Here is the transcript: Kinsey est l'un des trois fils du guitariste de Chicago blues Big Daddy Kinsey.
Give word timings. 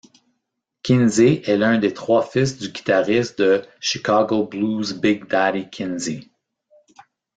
Kinsey 0.81 1.43
est 1.45 1.57
l'un 1.57 1.77
des 1.77 1.93
trois 1.93 2.23
fils 2.25 2.57
du 2.57 2.69
guitariste 2.71 3.37
de 3.39 3.61
Chicago 3.79 4.47
blues 4.47 4.99
Big 4.99 5.27
Daddy 5.27 5.69
Kinsey. 5.69 6.31